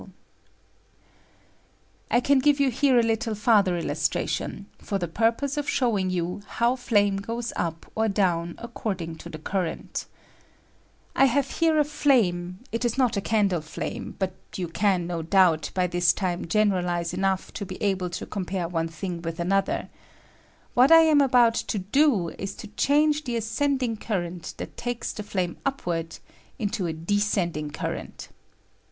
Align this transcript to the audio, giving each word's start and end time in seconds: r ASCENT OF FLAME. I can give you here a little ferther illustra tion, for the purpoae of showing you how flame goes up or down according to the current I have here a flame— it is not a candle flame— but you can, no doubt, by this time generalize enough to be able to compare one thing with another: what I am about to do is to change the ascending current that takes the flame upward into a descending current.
r 0.01 0.07
ASCENT 0.07 0.17
OF 0.17 0.25
FLAME. 2.09 2.17
I 2.17 2.19
can 2.21 2.39
give 2.39 2.59
you 2.59 2.71
here 2.71 2.97
a 2.97 3.03
little 3.03 3.35
ferther 3.35 3.79
illustra 3.79 4.27
tion, 4.27 4.65
for 4.79 4.97
the 4.97 5.07
purpoae 5.07 5.57
of 5.59 5.69
showing 5.69 6.09
you 6.09 6.41
how 6.47 6.75
flame 6.75 7.17
goes 7.17 7.53
up 7.55 7.85
or 7.93 8.07
down 8.07 8.55
according 8.57 9.17
to 9.17 9.29
the 9.29 9.37
current 9.37 10.07
I 11.15 11.25
have 11.25 11.51
here 11.59 11.77
a 11.77 11.83
flame— 11.83 12.57
it 12.71 12.83
is 12.83 12.97
not 12.97 13.15
a 13.15 13.21
candle 13.21 13.61
flame— 13.61 14.15
but 14.17 14.33
you 14.55 14.69
can, 14.69 15.05
no 15.05 15.21
doubt, 15.21 15.69
by 15.75 15.85
this 15.85 16.13
time 16.13 16.47
generalize 16.47 17.13
enough 17.13 17.53
to 17.53 17.63
be 17.63 17.75
able 17.83 18.09
to 18.09 18.25
compare 18.25 18.67
one 18.67 18.87
thing 18.87 19.21
with 19.21 19.39
another: 19.39 19.87
what 20.73 20.91
I 20.91 21.01
am 21.01 21.21
about 21.21 21.53
to 21.53 21.77
do 21.77 22.29
is 22.39 22.55
to 22.55 22.67
change 22.69 23.25
the 23.25 23.35
ascending 23.35 23.97
current 23.97 24.55
that 24.57 24.77
takes 24.77 25.13
the 25.13 25.21
flame 25.21 25.57
upward 25.63 26.17
into 26.57 26.87
a 26.87 26.93
descending 26.93 27.69
current. 27.69 28.29